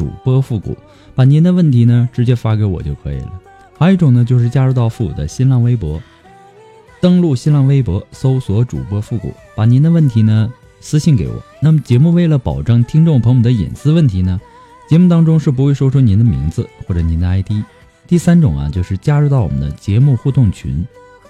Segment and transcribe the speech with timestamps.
[0.00, 0.74] 主播复古”，
[1.14, 3.32] 把您的问题呢直接发给我就可以了。
[3.76, 6.00] 还有一种呢，就是加入到复古的新浪微博，
[7.02, 11.34] 登录新浪微博，搜索“主播复古”，把您的问题呢私信给我。
[11.60, 14.40] 那么节目为了保证听众朋友们的隐私问题呢，
[14.88, 17.50] 节目当中是不会说出您的名字或者您的 ID。
[18.06, 20.82] 第三种啊，就是加入到我们的节目互动群，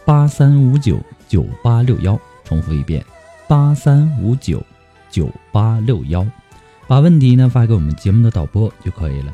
[0.04, 3.04] 八三五九九八六幺，重复一遍，
[3.48, 4.62] 八三五九。
[5.12, 6.25] 九八六幺，
[6.90, 9.32] 把问题呢发给我们节目的导播就可以了。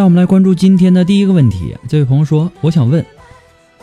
[0.00, 1.76] 让我们来关注今天的第一个问题。
[1.86, 3.04] 这位朋友说：“我想问，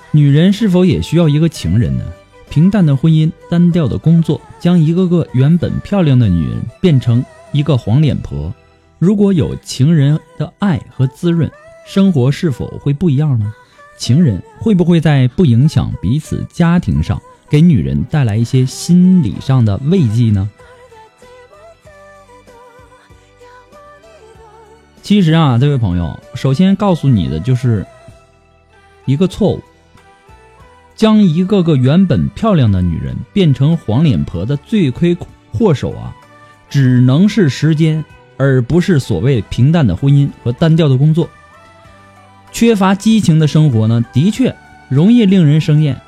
[0.10, 2.04] 女人是否也需要一个情人呢？
[2.50, 8.52] 平淡的婚姻，单调的工作，将一个个原本漂亮的女人变成一个黄脸婆。
[8.98, 11.52] 如果有情人的爱和滋润，
[11.86, 13.54] 生活是否会不一样呢？
[14.00, 20.50] 情人会不会在不影响彼此家庭上，给女人带来一些心理上的慰藉呢？”
[25.08, 27.88] 其实啊，这位朋友，首先告诉你的就是
[29.06, 29.64] 一个错误。
[30.98, 35.16] 将一个个原本漂亮的女人变成黄脸婆的罪魁
[35.54, 36.14] 祸首啊，
[36.70, 38.04] 只能是时间，
[38.36, 41.30] 而不是所谓平淡的婚姻和单调的工作。
[42.52, 44.54] 缺乏激情的生活呢，的确
[44.90, 46.02] 容易令人生厌，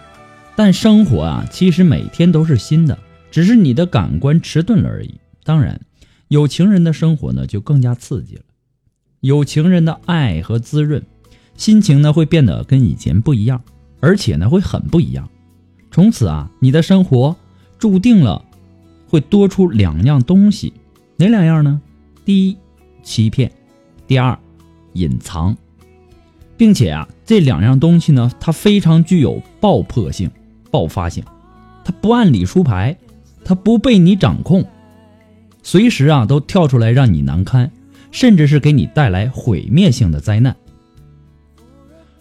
[0.58, 3.00] 但生活啊，其实每天都是新的，
[3.32, 5.16] 只是你的感官迟钝了而已。
[5.46, 5.80] 当然，
[6.28, 8.42] 有情人的生活呢，就更加刺激了。
[9.22, 11.04] 有情人的爱和滋润，
[11.56, 13.62] 心情呢会变得跟以前不一样，
[14.00, 15.30] 而且呢会很不一样。
[15.92, 17.36] 从此啊，你的生活
[17.78, 18.46] 注定了
[19.10, 20.72] 会多出两样东西，
[21.18, 21.82] 哪两样呢？
[22.24, 22.58] 第一，
[23.04, 23.50] 欺骗；
[24.08, 24.38] 第二，
[24.94, 25.56] 隐藏。
[26.56, 30.30] 并且啊，这两样东西呢，它非常具有爆破性、
[30.70, 31.24] 爆发性，
[31.84, 32.98] 它不按理出牌，
[33.44, 34.66] 它不被你掌控，
[35.64, 37.72] 随时啊都跳出来让你难堪。
[38.12, 40.56] 甚至是给你带来毁灭性的灾难，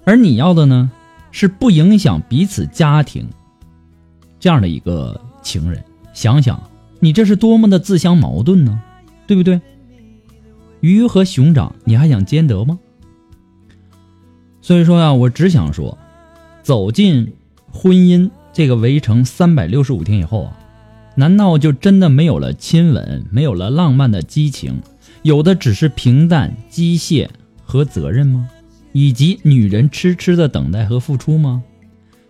[0.05, 0.91] 而你要的呢，
[1.31, 3.29] 是不影响彼此家庭
[4.39, 5.83] 这样的一个情人。
[6.13, 6.61] 想想
[7.01, 8.81] 你这是多么的自相矛盾呢，
[9.27, 9.61] 对不对？
[10.81, 12.79] 鱼和熊掌，你还想兼得吗？
[14.61, 15.97] 所以说呀，我只想说，
[16.63, 17.33] 走进
[17.73, 20.59] 婚姻这个围城三百六十五天以后啊，
[21.15, 24.81] 难道就真的没有了亲吻，没有了浪漫的激情？
[25.29, 27.29] 有的只是平淡、机械
[27.63, 28.49] 和责任吗？
[28.95, 31.63] 以及女人痴痴的等待和付出吗？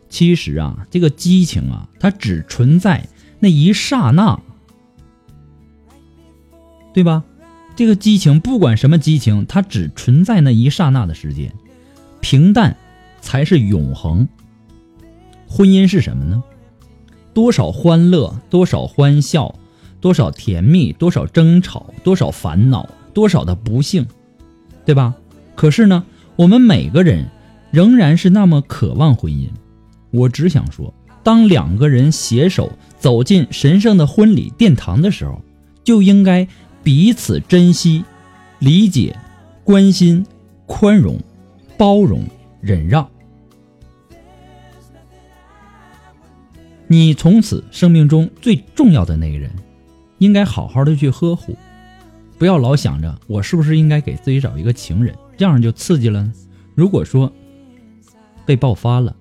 [0.08, 3.06] 其实啊，这个激情啊，它只存在
[3.38, 4.40] 那一刹那，
[6.92, 7.22] 对吧？
[7.76, 11.54] 这个激情，不管什么激情，它只存在那一刹那的时间，
[12.20, 12.76] 平淡
[13.20, 14.28] 才是永恒。
[15.46, 16.42] 婚姻是什么呢？
[17.32, 19.54] 多少欢乐，多少欢笑，
[20.00, 24.06] 多少甜蜜，多少争吵，多少烦恼，多少的不幸，
[24.84, 25.14] 对吧？
[25.54, 26.04] 可是呢，
[26.36, 27.28] 我们每个人
[27.70, 29.48] 仍然是那么渴望婚姻。
[30.10, 30.92] 我只想说，
[31.22, 35.42] 当两个人携手走进神圣的婚礼殿堂的时候，
[35.84, 36.46] 就应该。
[36.80, 38.02] 彼此珍惜、
[38.60, 39.14] 理解、
[39.62, 40.24] 关心、
[40.64, 41.18] 宽容、
[41.76, 42.22] 包容、
[42.62, 43.06] 忍让。
[46.86, 49.50] 你从此生命中最重要的那个人，
[50.18, 51.56] 应该好好的去呵护，
[52.38, 56.30] 不要老想着我是不是应该给自己找一个情人，这样就刺激了。
[56.74, 57.32] 如果说
[58.44, 59.14] 被爆发了，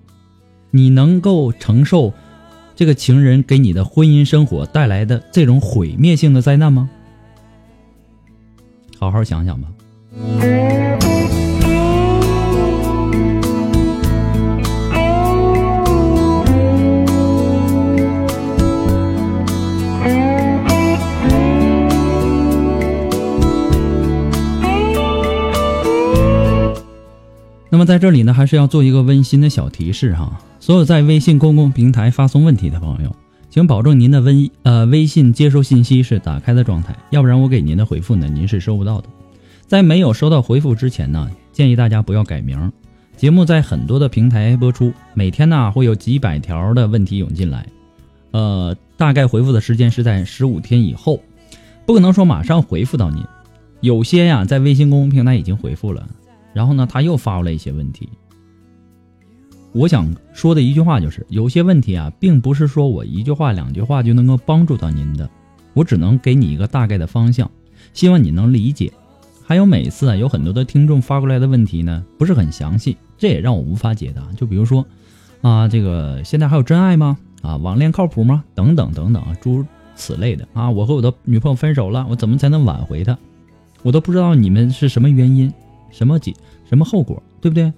[0.70, 2.12] 你能够承受
[2.76, 6.88] 这个情人给你的婚姻生活带来的这种毁灭性的灾难吗？
[8.98, 9.68] 好好想想吧。
[27.98, 33.12] 在这里呢，还是要做一个温馨的小提示哈，所有在微信公共平台发送问题的朋友。
[33.50, 39.08] 请保证您的微呃微信接收信息是打开的状态，要不然我给您的回复呢，您是收不到的。
[39.66, 42.72] 在没有收到回复之前呢，建议大家不要改名。
[43.16, 47.66] 节目在很多的平台播出，每天呢会有几百条的问题涌进来，
[48.30, 51.18] 呃，大概回复的时间是在十五天以后，
[51.84, 53.24] 不可能说马上回复到您。
[53.80, 56.06] 有些呀在微信公共平台已经回复了，
[56.52, 58.08] 然后呢他又发过来一些问题。
[59.72, 65.28] 我想说的一句话就是，有些问题啊，并不是说我一句话、两句话就能够帮助到您的，
[65.74, 67.50] 我只能给你一个大概的方向，
[67.92, 68.92] 希望你能理解。
[69.44, 74.22] 还有每次啊，有很多的听众发过来的问题呢，不是很详细，这也让我无法解答。
[74.36, 74.84] 就比如说，
[75.42, 77.18] 啊，这个现在还有真爱吗？
[77.42, 78.42] 啊，网恋靠谱吗？
[78.54, 83.16] 等等等等，诸如此类的啊，我和我的女朋友分手了，我怎么才能挽回她？
[83.82, 85.52] 我都不知道你们是什么原因，
[85.90, 86.34] 什么结，
[86.68, 87.72] 什么后果，对不对？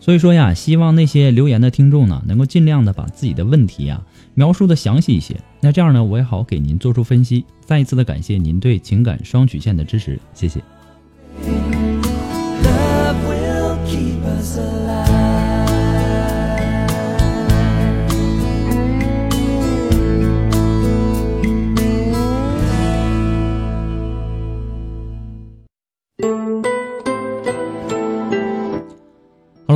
[0.00, 4.02] 所以说呀，希望那些留言的听众呢，能够尽量的把自己的问题呀
[4.34, 5.40] 描述的详细一些。
[5.60, 7.46] 那这样呢，我也好给您做出分析。
[7.64, 10.60] 再一次的感谢您对情感双曲线的支持，谢谢。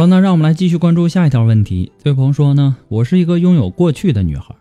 [0.09, 1.93] 那让我们来继续关注下一条问题。
[2.03, 4.55] 这位朋友说呢，我是一个拥有过去的女孩，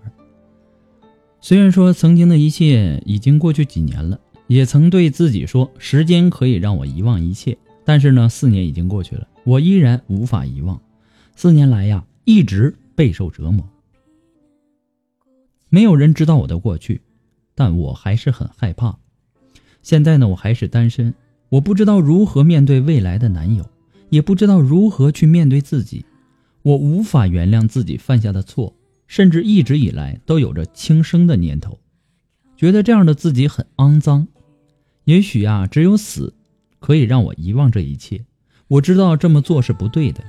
[1.39, 10.81] 虽然说曾经的一切已经过去几年了，也曾对自己说时间可以让我遗忘一切，但是呢，四年已经过去了，我依然无法遗忘。
[11.37, 13.65] 四年来呀，一直备受折磨。
[15.69, 16.99] 没有人知道我的过去，
[17.55, 18.97] 但我还是很害怕。
[19.81, 21.13] 现在呢，我还是单身，
[21.47, 23.65] 我不知道如何面对未来的男友。
[24.09, 26.05] 也不知道如何去面对自己，
[26.63, 28.73] 我无法原谅自己犯下的错，
[29.07, 31.79] 甚至一直以来都有着轻生的念头，
[32.55, 34.27] 觉得这样的自己很肮脏。
[35.05, 36.33] 也许啊，只有死
[36.79, 38.25] 可以让我遗忘这一切。
[38.67, 40.23] 我知道这么做是不对的，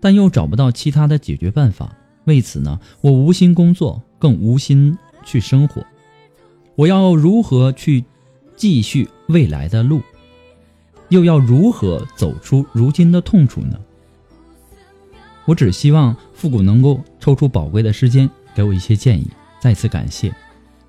[0.00, 1.96] 但又找不到其他的解决办法。
[2.24, 5.84] 为此呢，我无心工作，更无心去生活。
[6.74, 8.04] 我要如何去
[8.56, 10.02] 继续未来的路？
[11.08, 13.78] 又要如何走出如今的痛楚呢？
[15.44, 19.30] 我只希望复古能够抽出宝贵的时间给我一些建议。
[19.60, 20.32] 再次感谢，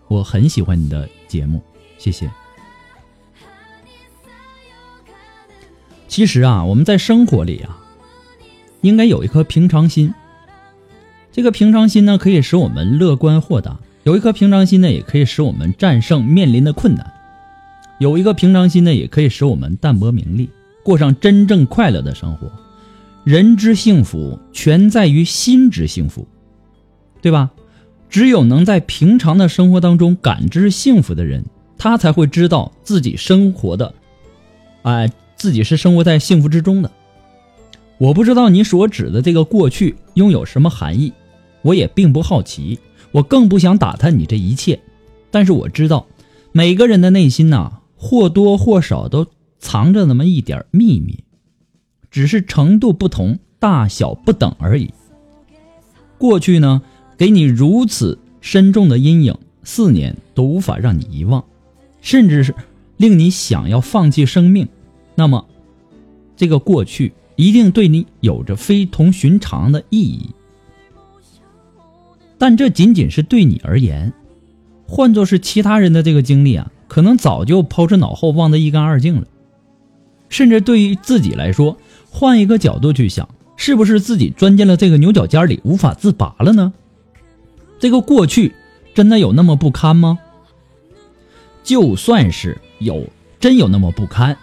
[0.08, 1.64] 我很喜欢你的节目，
[1.98, 2.30] 谢谢。
[6.08, 7.80] 其实啊，我们在生活里啊，
[8.82, 10.14] 应该有一颗平常心。
[11.32, 17.14] 这个平常心呢，可以使我们乐观豁达；有一颗平常心呢，也可以使我们战胜面临的困难。
[18.00, 20.50] 有一个平常心呢，也可以使我们淡泊名利，
[20.84, 22.50] 过上真正快乐的生活。
[23.26, 26.26] 人之幸福，全在于心之幸福，
[27.22, 27.52] 对吧？
[28.10, 31.44] 只有能在平常的生活当中感知幸福的人，
[31.78, 33.94] 他才会知道自己生活的，
[34.84, 36.90] 哎，自己是生活在幸福之中的。
[37.98, 41.12] 我不知道你所指的这个过去拥有什么含义，
[41.62, 42.80] 我也并不好奇，
[43.12, 44.80] 我更不想打探你这一切。
[45.30, 46.08] 但是我知道，
[46.54, 47.74] 每个人的内心呐。
[48.02, 49.28] 或多或少都
[49.60, 51.22] 藏着那么一点秘密，
[52.10, 54.94] 只是程度不同、大小不等而已。
[56.18, 56.82] 过去呢，
[57.18, 61.44] 给你如此深重的阴影，四年都无法让你遗忘，
[62.00, 62.56] 甚至是
[62.96, 64.66] 令你想要放弃生命，
[65.16, 65.46] 那么，
[66.38, 70.30] 这个过去一定对你有着非同寻常的意义。
[72.38, 74.14] 但这仅仅是对你而言，
[74.88, 79.28] 换作是其他人的这个经历啊，可能早就抛之脑后，忘得一干二净了。
[80.28, 81.78] 甚至对于自己来说，
[82.10, 86.74] 换一个角度去想，是不是自己钻进了这个牛角尖里无法自拔了呢？
[87.80, 88.54] 这个过去
[88.94, 90.20] 真的有那么不堪吗？
[91.64, 93.06] 就算是有，
[93.40, 94.36] 真有那么不堪，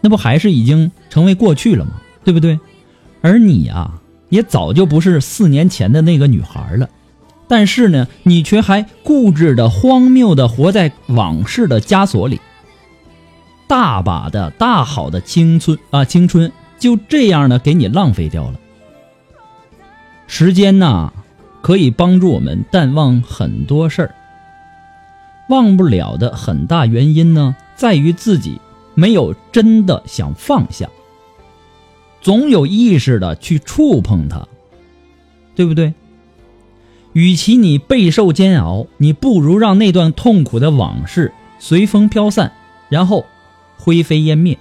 [0.00, 2.00] 那不还是已经成为过去了吗？
[2.24, 2.58] 对不对？
[3.20, 6.88] 而你啊，也早就不是四年前的那个女孩了，
[7.50, 12.40] 但是呢，你却还固执的、荒谬的活在往事的枷锁里。
[13.66, 18.60] 大把的大好的青春啊，青春就这样的给你浪费掉了。
[20.28, 21.12] 时间呐，
[21.60, 24.14] 可以帮助我们淡忘很多事儿。
[25.48, 28.60] 忘不了的很大原因呢，在于自己
[28.94, 30.88] 没有真的想放下，
[32.20, 34.46] 总有意识的去触碰它，
[35.56, 35.92] 对不对？
[37.12, 42.52] 与其你备受煎熬，你不如让那段痛苦的往事随风飘散，
[42.88, 43.24] 然后。
[43.82, 44.58] 灰飞烟灭。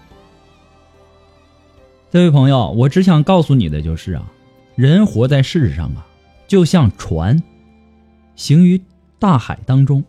[2.09, 4.31] 这位朋友，我只想告诉你的就是啊，
[4.75, 6.07] 人活在世上啊，
[6.47, 7.43] 就像船，
[8.37, 8.81] 行于
[9.19, 10.05] 大海当中，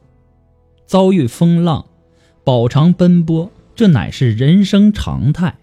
[0.87, 1.85] 遭遇风浪，
[2.45, 5.57] 饱尝奔波，这乃是人生常态，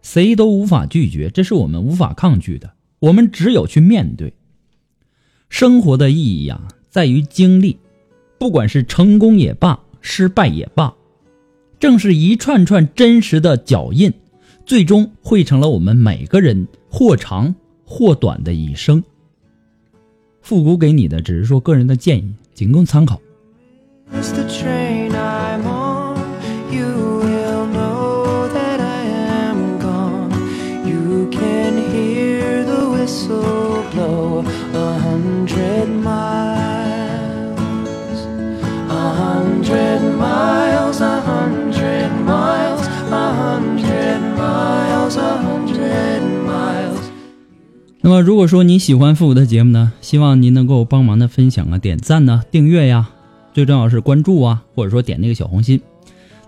[0.00, 4.32] 谁都无法拒绝，这是我们无法抗拒的，我们只有去面对。
[5.48, 7.78] 生活的意义啊，在于经历，
[8.38, 10.94] 不管是成功也罢，失败也罢。
[11.78, 14.12] 正是一串串真实的脚印，
[14.64, 19.02] 最终汇成了我们每个人或长或短的一生。
[20.40, 23.20] 复古给你的只是说个人的建议，仅供参考。
[48.16, 53.10] 么，如果说你喜欢复古的节目呢，希望您能够帮忙的分享啊、点赞呢、订阅呀，
[53.52, 55.78] 最重要是关注啊，或者说点那个小红心。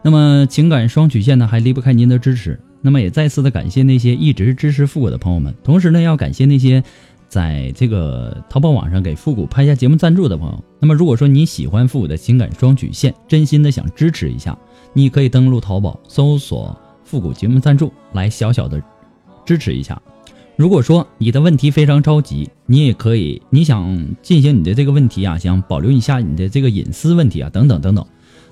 [0.00, 2.58] 那么，情感双曲线呢，还离不开您的支持。
[2.80, 6.82] 那么，也再次的感谢那些一直支持复古的朋友们，同时呢，要感谢那些
[7.28, 10.64] 在这个淘宝网上给复古拍下节目赞助的朋友。
[10.80, 14.56] 那么，如果说你喜欢复古的情感双曲线，真心的想支持一下，
[14.94, 18.82] 你可以登录淘宝搜索“复古节目赞助”来小小的
[19.44, 20.00] 支持一下。
[20.58, 28.04] 如果说你的问题非常着急，你也可以，你想进行你的这个问题啊，想保留一下你的这个隐私问题啊，等等等等，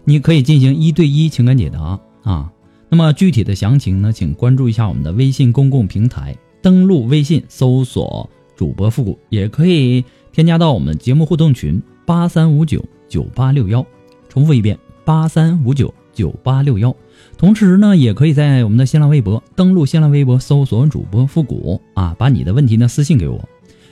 [0.05, 2.49] 你可以进行一对一情感解答啊。
[2.89, 13.85] 那么具体的详情呢，请关注一下我们的微信公共平台，登录微信搜索主播复古，也可以添加到我们节目互动群八三五九九八六幺，
[14.29, 16.97] 重复一遍八三五九九八六幺。
[17.37, 23.39] 同时呢，也可以在我们的新浪微博登录新浪微博搜索主播复古啊，把你的问题呢私信给我，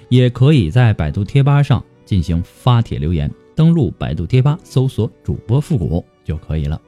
[0.08, 6.80] 也可以在百度贴吧上进行发帖留言，登录百度贴吧搜索主播复古就可以了。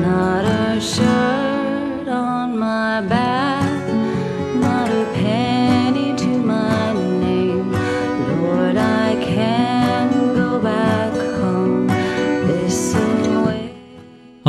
[0.00, 3.35] Not a shirt on my back.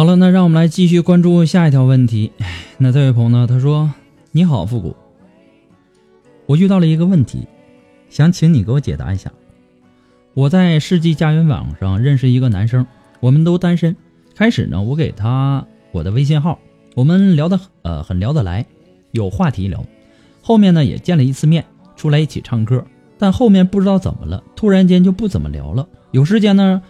[0.08, 2.32] 了，那让我们来继续关注下一条问题。
[2.78, 3.46] 那这位朋友呢？
[3.46, 3.92] 他说
[4.32, 4.96] ：“你好，复古，
[6.46, 7.46] 我遇到了一个问题，
[8.10, 9.30] 想请你给我解答一下。
[10.34, 12.88] 我在世纪家园网上认识一个男生，
[13.20, 13.94] 我们都单身。
[14.34, 16.58] 开始呢，我给他我的微信号，
[16.96, 18.66] 我们聊得呃很聊得来，
[19.12, 19.84] 有话题聊。
[20.42, 21.66] 后面呢也见了一次面，
[21.98, 22.86] 出来一起唱歌。
[23.18, 25.86] 但后面不知道怎么了，突然间就不怎么聊了。
[26.12, 26.82] 有时间呢，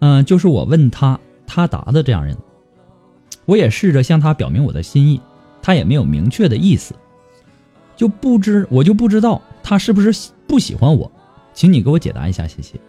[0.00, 2.36] 嗯，就是我问他，他答的这样人。”
[3.46, 5.20] 我也试着向他表明我的心意，
[5.62, 6.94] 他也没有明确的意思，
[7.96, 11.10] 就不知我就不知道他是不是不喜欢我，
[11.52, 12.80] 请你给我解答一下，谢谢。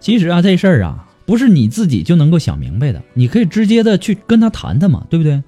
[0.00, 5.42] 其实啊，这事儿啊，不是你自己就能够想明白的，你可以直接的去跟他谈谈嘛，对不对？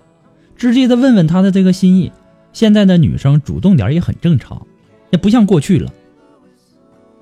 [0.56, 2.12] 直接的问问他的这个心意。
[2.52, 4.66] 现在的女生主动点也很正常，
[5.10, 5.92] 也不像过去了。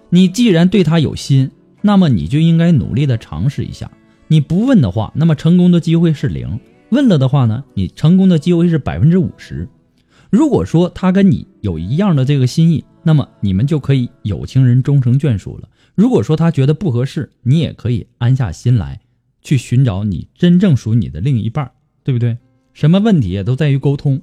[0.09, 1.51] 你既然对他有心，
[1.83, 3.91] 那么你就应该努力的尝试一下。
[4.29, 6.59] 你不问的话，那么成功的机会是零；
[6.91, 9.69] 问了的话呢，你成功的机会是百分之五十。
[10.31, 15.69] 如果说他跟你有一样的这个心意，那么你们就可以有情人终成眷属了。
[15.95, 19.01] 如果说他觉得不合适，你也可以安下心来，
[19.41, 21.73] 去寻找你真正属于你的另一半，
[22.05, 22.37] 对不对？
[22.75, 24.21] 什么问题都在于沟通。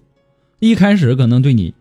[0.60, 1.74] 一开始可能对你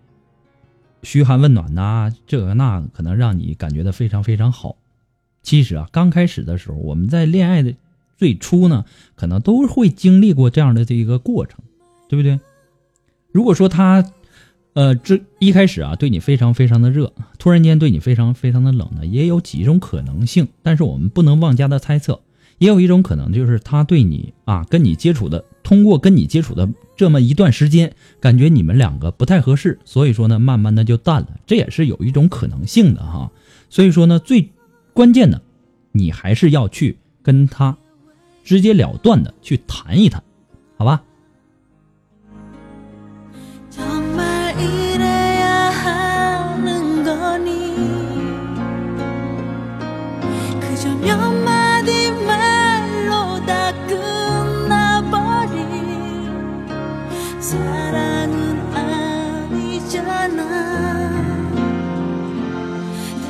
[1.03, 4.77] 嘘寒问暖呐，这个那可能让你感觉到非常非常好。
[5.43, 7.75] 其实啊，刚开始的时候，我们在恋爱的
[8.17, 11.59] 最初呢，可能都会经历过这样的这一个过程，
[12.09, 12.39] 对不对？
[13.33, 14.05] 如果说他，
[14.75, 22.21] 呃，这一开始啊对你非常非常的热，突然间对你非常非常的冷呢，也有几种可能性，但是我们不能妄加的猜测。
[22.59, 33.33] 也有一种可能就是他对你啊，跟你接触的，通过跟你接触的这么一段时间，感觉你们两个不太合适，所以说呢，慢慢的就淡了，这也是有一种可能性的哈。
[33.69, 34.51] 所以说呢，最
[34.93, 35.43] 关键的，
[35.91, 37.77] 你还是要去跟他
[38.44, 40.22] 直截了断的去谈一谈，
[40.78, 41.02] 好吧？
[43.70, 47.76] 정말 이래야 하는 거니
[50.60, 55.62] 그저 몇 마디 말로 다 끝나버린
[57.40, 60.44] 사랑은 아니잖아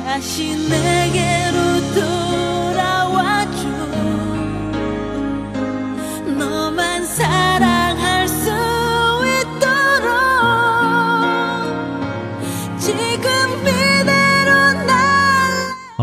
[0.04, 1.43] 다시 내게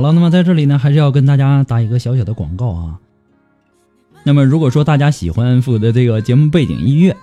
[0.03, 2.99] 好了，那么在这里呢，还是要跟大家打一个小小的广告啊。
[4.25, 7.17] 那么如果说大家喜欢复古的这个节目背景音乐，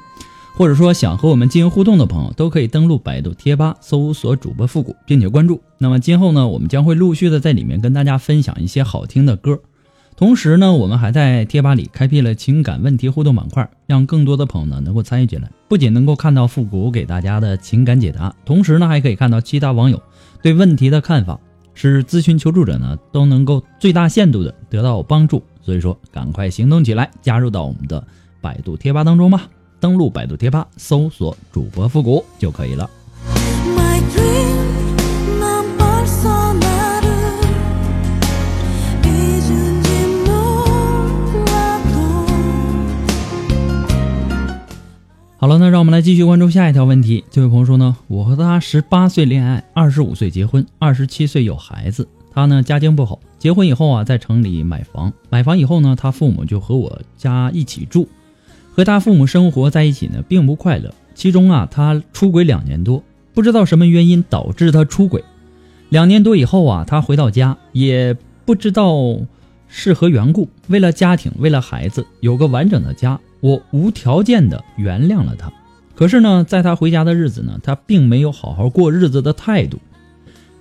[0.55, 5.61] 或者说想和我们进行互动的朋友，都可以登录百度贴吧搜索主播复古，并且关注。
[5.77, 9.59] 那么今后呢，我们将会陆续的在里面跟大家分享一些好听的歌。
[10.15, 15.51] 同时呢，我们还在贴吧里开辟了情感问题互动板块，让更多的朋友呢能够参与进来。
[15.67, 20.01] 不仅能够看到复古给大家的情感解答，同时呢还可以看到其他网友
[20.41, 21.37] 对问题的看法，
[21.81, 25.41] 使咨询求助者呢都能够最大限度的得到帮助。
[25.61, 28.05] 所以说，赶快行动起来，加入到我们的
[28.41, 29.47] 百度贴吧当中吧。
[29.79, 32.89] 登录百度贴吧，搜索主播复古就可以了。
[45.41, 47.23] 好了，那让我们来继续关注下一条问题。
[47.31, 52.05] 这位朋友说呢，我和他十八岁恋爱，二十五岁结婚，二十七岁有孩子。
[52.33, 58.09] 他呢家境不好，结婚以后啊，在城里买房，买房以后呢，他父母就和我家一起住，
[58.73, 60.93] 和他父母生活在一起呢，并不快乐。
[61.15, 63.01] 其中啊，他出轨两年多，
[63.33, 65.23] 不知道什么原因导致他出轨。
[65.87, 69.17] 两年多以后啊，他回到家，也不知道
[69.69, 75.51] 是何缘故，为了家庭，为了孩子，有个完整的家，我无条件的原谅了他。
[75.95, 79.79] 可是呢，在他回家的日子呢，他并没有好好过日子的态度，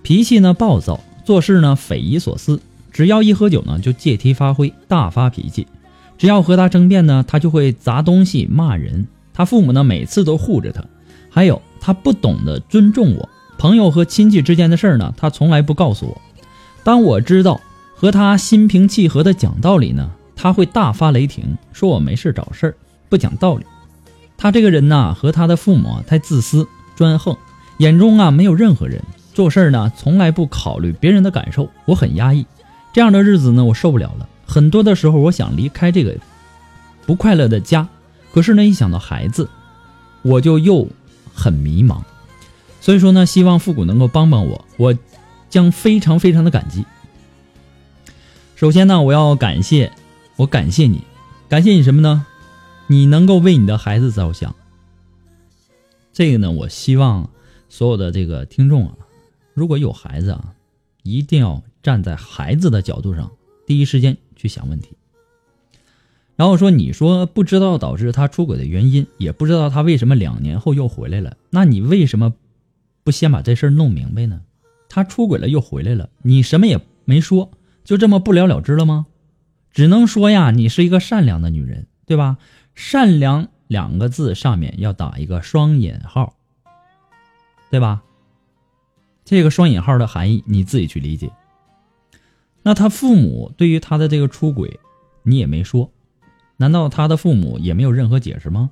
[0.02, 2.60] 脾气呢暴躁，做事呢匪夷所思。
[2.90, 5.66] 只要一喝酒呢，就借题发挥，大发脾气。
[6.16, 9.06] 只要和他争辩呢，他就会砸东西、骂人。
[9.32, 10.84] 他父母呢，每次都护着他。
[11.30, 13.28] 还有，他不懂得尊重我。
[13.56, 16.20] 朋友和亲戚之间的事儿呢，他从来不告诉我。
[16.82, 17.60] 当我知道
[17.94, 22.74] 和他心平气和的讲道理呢，他会大发雷霆，说我没事找事儿，
[23.08, 23.66] 不讲道理。
[24.36, 27.36] 他这个人呐，和他的父母太自私、专横，
[27.78, 29.02] 眼中啊没有任何人，
[29.34, 32.46] 做事儿呢从来不考虑别人的感受，我很压抑。
[32.92, 34.28] 这样的日子呢，我受不了了。
[34.46, 36.16] 很多的时候，我想离开这个
[37.04, 37.88] 不快乐的家，
[38.32, 39.50] 可是呢，一想到孩子，
[40.22, 40.88] 我就又
[41.34, 42.00] 很迷茫。
[42.80, 44.96] 所以说呢，希望复古能够帮帮我，我
[45.50, 46.84] 将非常非常的感激。
[48.54, 49.92] 首先呢，我要感谢，
[50.38, 51.02] 我感谢你，
[51.48, 52.24] 感谢你什么呢？
[52.86, 54.54] 你能够为你的孩子着想。
[56.12, 57.28] 这个呢，我希望
[57.68, 58.94] 所有的这个听众啊，
[59.52, 60.54] 如果有孩子啊，
[61.02, 63.32] 一定要站在孩子的角度上，
[63.66, 64.90] 第一时间去想问题。
[66.36, 72.32] 然后说，你说不知道导致他出轨的原因，也不知道他为什么两年后又回来了，那你为什么
[73.02, 74.40] 不先把这事儿弄明白呢？
[74.88, 77.50] 他出轨了又回来了，你什么也没说，
[77.82, 79.06] 就这么不了了之了吗？
[79.72, 82.38] 只能说呀，你是一个善良的女人，对吧？
[82.74, 86.34] 善良两个字上面要打一个双引号，
[87.70, 88.02] 对吧？
[89.24, 91.30] 这个双引号的含义你自己去理解。
[92.62, 94.80] 那他父母对于他的这个出轨，
[95.22, 95.90] 你也没说，
[96.56, 98.70] 难道他的父母也没有任何解释吗？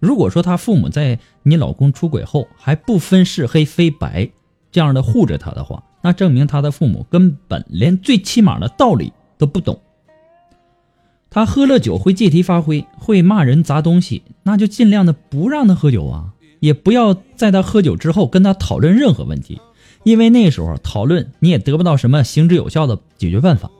[0.00, 4.30] 如果说他父母在你老公出轨后还不分是黑非白
[4.70, 9.82] 这样的护着他的话，那证明他的父母根本连最起码的道理都不懂。
[11.30, 19.60] 他喝了酒会借题发挥，会骂人砸东西，那就尽量的不让他喝酒啊，也不要在他喝酒之后跟他讨论任何问题，
[20.04, 23.70] 因为那时候讨论你也得不到什么行之有效的解决办法。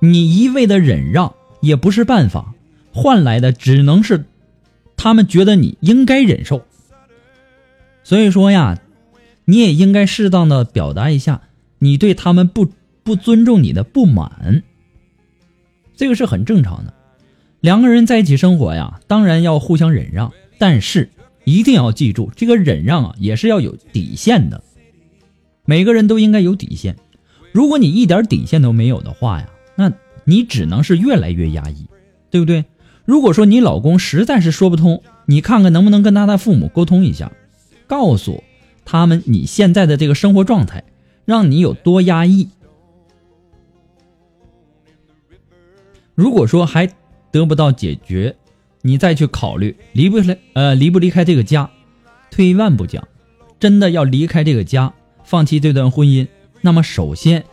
[0.00, 2.54] 你一味的忍让也不是办法，
[2.92, 4.24] 换来的只能是
[4.96, 6.62] 他们觉得你应该忍受。
[8.02, 8.80] 所以说呀，
[9.44, 11.42] 你也应该适当的表达一下
[11.80, 12.68] 你对他们不
[13.02, 14.62] 不尊重你的不满，
[15.96, 16.94] 这个是很正常的。
[17.60, 21.10] 两个人在一起生活呀，当然要互相忍让，但是
[21.44, 24.62] 一定要记住，这个忍让啊也是要有底线的。
[25.64, 26.96] 每个人都应该有底线，
[27.50, 29.92] 如果你一点底线都没有的话呀，那
[30.24, 31.86] 你只能是越来越压抑，
[32.30, 32.66] 对不对？
[33.04, 37.32] 如果说你老公实在是说不通，你看看能不能跟他的父母沟通一下，
[37.86, 38.44] 告诉
[38.84, 40.84] 他们你现在的这个生活状态，
[41.24, 42.48] 让你有多压抑。
[46.16, 46.88] 如果说还
[47.30, 48.34] 得不到解决，
[48.80, 51.70] 你再去考虑离不离呃离不离开这个家。
[52.30, 53.06] 退一万步讲，
[53.60, 54.92] 真的要离开这个家，
[55.24, 56.26] 放弃这段婚姻，
[56.62, 57.44] 那么首先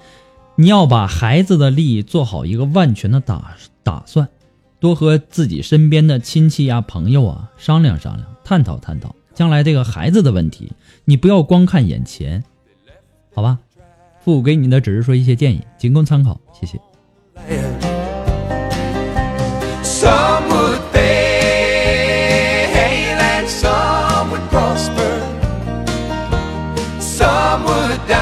[0.55, 4.29] 你要把孩子的利益做好一个万全的打打算，
[4.79, 10.71] 多和自己身边的亲戚呀、朋友啊商量商量，探讨探讨将来这个孩子的问题。
[11.03, 12.43] 你不要光看眼前，
[13.33, 13.59] 好吧？
[14.23, 17.92] 父母给你的只是说一些建议，仅供参考，谢谢。
[20.03, 21.07] Some would fail
[23.17, 25.21] and some would prosper.
[26.99, 28.17] Some would die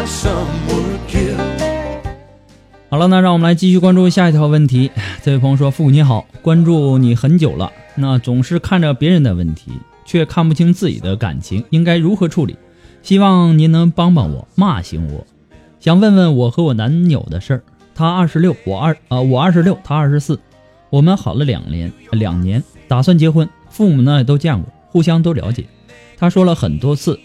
[0.00, 1.38] and some would kill.
[2.88, 4.90] 好了，那让我们来继续关注下一条问题。
[5.22, 9.70] 这位朋友说：“父母你好，关注你很久了，那总是看着别人的问题，
[10.04, 12.56] 却看不清自己的感情，应该如何处理？
[13.04, 15.24] 希望您能帮帮我，骂醒我。
[15.78, 17.62] 想问问我和我男友的事儿。
[17.96, 20.38] 他二十六，我二呃我二十六，他二十四，
[20.90, 25.64] 我们好了两年，两年打算结婚，父母呢也都见过，互相都了解。
[26.18, 27.18] 他说了很多次，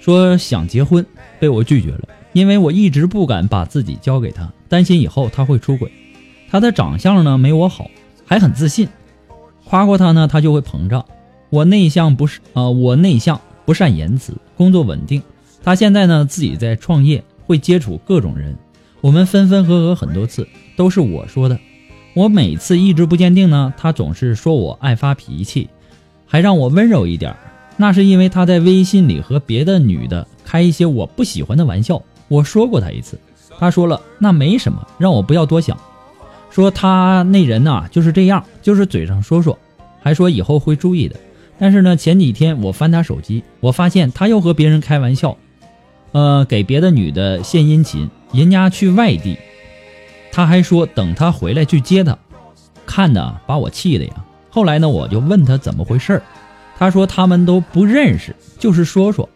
[0.00, 1.06] 说想结婚，
[1.38, 5.88] 被我拒绝了，因为我一直不敢把自己交给他，担心以后他会出轨。
[6.50, 7.88] 他的长相呢没我好，
[8.26, 8.88] 还很自信，
[9.64, 11.04] 夸过他呢他就会膨胀。
[11.50, 15.22] 我内向不是呃我内向不善言辞，工作稳定。
[15.62, 18.56] 他现在呢自己在创业，会接触各种人。
[19.00, 21.58] 我们分分合合很多次，都是我说的。
[22.14, 25.68] 我每次意志不坚定呢，他总是说我爱发脾气，
[26.26, 27.34] 还让我温柔一点。
[27.76, 32.02] 那是因为他在微信里和别的女的开一些我不喜欢的玩笑。
[32.28, 33.18] 我说过他一次，
[33.58, 35.78] 他说了那没什么，让我不要多想。
[36.50, 39.58] 说他那人呐、就是这样，就是嘴上说说，
[40.02, 41.16] 还说以后会注意的。
[41.58, 45.36] 但是呢，前几天我翻他手机，我发现他又和别人开玩笑，
[46.12, 49.36] 呃，给别的女的献殷勤，人家去外地，
[50.30, 52.16] 他还说等他回来去接他，
[52.86, 54.12] 看的把我气的呀。
[54.50, 56.22] 后来呢，我就问他怎么回事儿，
[56.78, 59.28] 他说他们都不认识，就是说说，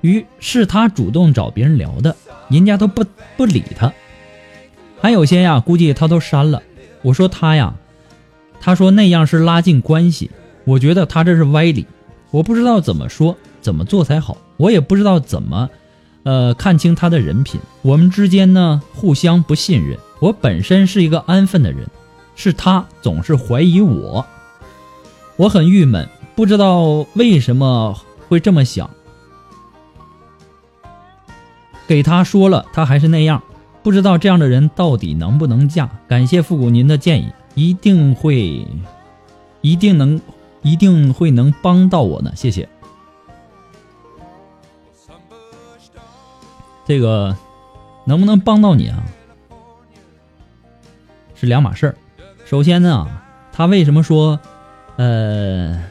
[0.00, 2.14] 于是他主动找别人聊的，
[2.48, 3.04] 人家都不
[3.36, 3.92] 不理他。
[5.00, 6.62] 还有些呀，估计他都删了。
[7.02, 7.74] 我说他呀，
[8.60, 10.30] 他说那样是拉近关系，
[10.64, 11.86] 我觉得他这是歪理，
[12.30, 15.68] 我不知道怎么说怎么做才好，我也不知道怎么，
[16.24, 17.60] 呃，看清他的人品。
[17.82, 19.98] 我们之间呢，互相不信任。
[20.20, 21.86] 我本身是一个安分的人，
[22.34, 24.24] 是他总是怀疑我，
[25.36, 27.96] 我很郁闷，不知道为什么
[28.28, 28.90] 会这么想。
[31.86, 33.42] 给他说了，他还是那样。
[33.82, 35.86] 不知道这样的人到底能不能嫁？
[36.08, 38.66] 感谢复古您的建议，一定会，
[39.60, 40.18] 一定能，
[40.62, 42.66] 一定会能帮到我呢，谢谢。
[46.86, 47.36] 这个
[48.06, 49.02] 能不能帮到你啊？
[51.34, 51.94] 是两码事儿。
[52.44, 53.08] 首先呢，
[53.52, 54.38] 他为什么说，
[54.96, 55.82] 呃，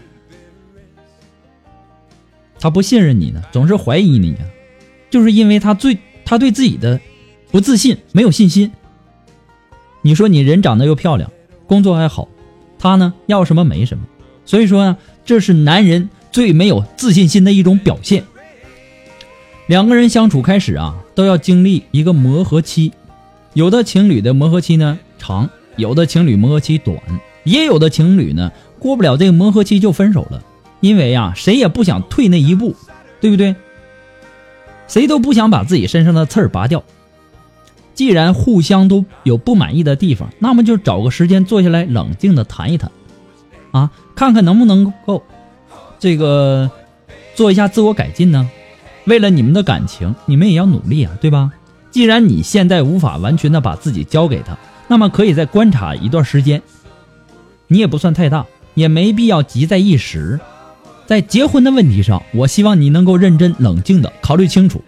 [2.59, 3.41] 他不信任你呢？
[3.51, 4.39] 总是怀疑你呢？
[5.09, 6.99] 就是因为他最他对自己的
[7.51, 8.71] 不自信，没有信心。
[10.01, 11.31] 你说你人长得又漂亮，
[11.67, 12.27] 工作还好，
[12.77, 14.05] 他呢要什么没什么，
[14.45, 18.23] 所以说呢，这是男人最没有自信心的一种表现。
[19.73, 22.91] 两个人相处开始啊，都要经历一个磨合期，
[23.53, 26.95] 有的情侣的磨合期呢长，有的情侣磨合期短，
[27.43, 30.43] 也有的情侣呢过不了这个磨合期就分手了，
[30.79, 32.75] 因为啊，谁也不想退那一步，
[33.19, 33.55] 对不对？
[34.87, 36.83] 谁都不想把自己身上的刺儿拔掉。
[37.95, 42.91] 既然互相都有不满意的地方，那么就找个时间坐下来冷静的谈一谈，
[43.71, 45.23] 啊，看看能不能够
[45.97, 46.69] 这个
[47.33, 48.47] 做一下自我改进呢？
[49.05, 51.51] 为了你们的感情，你们也要努力啊，对吧？
[51.91, 56.61] 既然你现在无法完全的把自己交给他，那么可以再观察一段时间。
[57.67, 60.39] 你也不算太大，也没必要急在一时。
[61.05, 64.81] 在结婚的问题上，我希望你能够认真冷静的考虑清楚。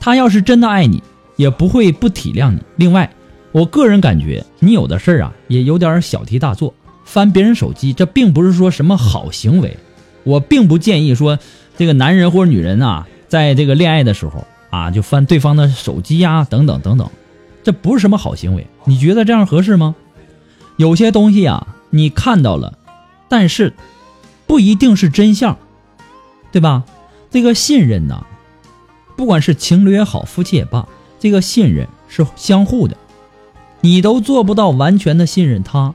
[0.00, 1.02] 他要是真的爱你，
[1.36, 2.60] 也不会不体谅你。
[2.76, 3.12] 另外，
[3.52, 6.72] 我个人感觉你有的事儿啊，也有点小题大做，
[7.04, 9.76] 翻别人手机，这并不是说什么好行为。
[10.24, 11.38] 我并不建议说
[11.76, 17.10] 这个男人或者女人啊，在这个恋爱的时候啊，就翻对方的手机呀、等等等等，
[17.62, 18.66] 这不是什么好行为。
[18.84, 19.94] 你觉得这样合适吗？
[20.76, 22.78] 有些东西啊，你看到了，
[23.28, 23.74] 但是
[24.46, 25.58] 不一定是真相，
[26.52, 26.84] 对吧？
[27.30, 28.24] 这个信任呢，
[29.16, 30.86] 不管是情侣也好，夫妻也罢，
[31.18, 32.96] 这个信任是相互的。
[33.82, 35.94] 你都做不到完全的信任他，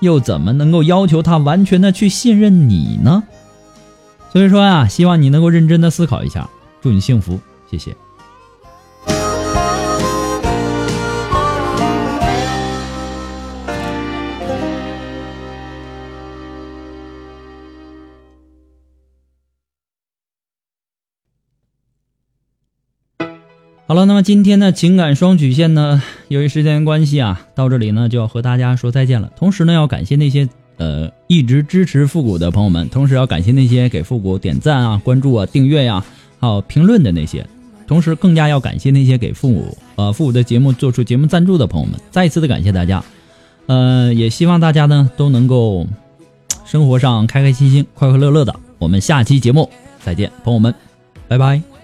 [0.00, 3.24] 又怎么能够要求他完全的去信任你呢？
[4.30, 6.48] 所以说啊，希望你能够认真的思考一下。
[6.80, 7.96] 祝你幸福，谢谢。
[23.86, 29.32] 好了，那么今天的情感双曲线呢，由于时间关系啊，到这里呢就要和大家说再见了。
[29.34, 30.46] 同时呢，要感谢那些
[30.78, 36.02] 呃一直支持复古的朋友们，同时要感谢那些给复古点赞啊、关注啊、订阅呀、
[36.40, 37.46] 还有评论的那些，
[37.86, 43.04] 同时更加要感谢那些给复古呃复古的节目做出节目赞助的朋友们，再一次的感谢大家。
[43.66, 45.86] 呃，也希望大家呢都能够
[46.64, 48.54] 生活上开开心心、快快乐乐的。
[48.78, 49.68] 我们下期节目
[50.02, 50.74] 再见，朋友们，
[51.28, 51.77] 拜拜。